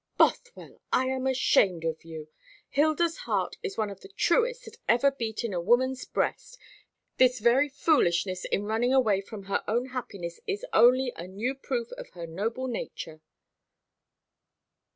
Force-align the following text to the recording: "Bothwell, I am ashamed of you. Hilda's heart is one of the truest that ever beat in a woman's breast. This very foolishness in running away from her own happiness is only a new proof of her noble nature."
"Bothwell, 0.17 0.81
I 0.91 1.05
am 1.09 1.27
ashamed 1.27 1.85
of 1.85 2.03
you. 2.03 2.27
Hilda's 2.69 3.17
heart 3.29 3.57
is 3.61 3.77
one 3.77 3.91
of 3.91 4.01
the 4.01 4.07
truest 4.07 4.65
that 4.65 4.77
ever 4.89 5.11
beat 5.11 5.43
in 5.43 5.53
a 5.53 5.61
woman's 5.61 6.05
breast. 6.05 6.57
This 7.17 7.37
very 7.39 7.69
foolishness 7.69 8.43
in 8.45 8.63
running 8.65 8.95
away 8.95 9.21
from 9.21 9.43
her 9.43 9.63
own 9.67 9.89
happiness 9.89 10.39
is 10.47 10.65
only 10.73 11.13
a 11.15 11.27
new 11.27 11.53
proof 11.53 11.91
of 11.99 12.09
her 12.15 12.25
noble 12.25 12.65
nature." 12.67 13.21